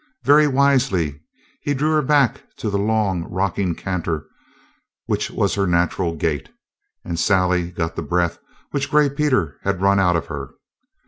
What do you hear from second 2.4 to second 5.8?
to the long, rocking canter which was her